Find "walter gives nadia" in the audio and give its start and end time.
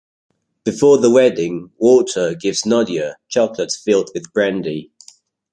1.77-3.17